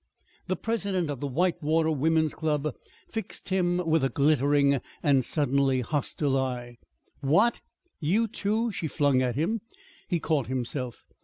[0.47, 2.75] The president of the Whitewater Woman's Club
[3.07, 6.79] fixed him with a glittering and suddenly hostile eye.
[7.19, 7.61] "What!
[7.99, 9.61] you too?" she flung at him.
[10.07, 11.05] He caught himself.